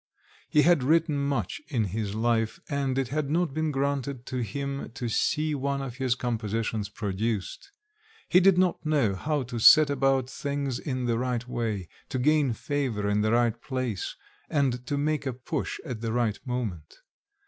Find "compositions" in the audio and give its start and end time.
6.15-6.89